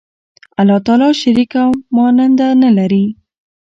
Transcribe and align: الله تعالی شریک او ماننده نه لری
الله 0.59 0.77
تعالی 0.85 1.09
شریک 1.21 1.51
او 1.63 1.71
ماننده 1.97 2.47
نه 2.61 2.69
لری 2.77 3.05